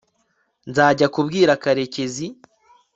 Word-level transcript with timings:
nzajya 0.69 1.05
kubwira 1.15 1.51
karekezi 1.63 2.25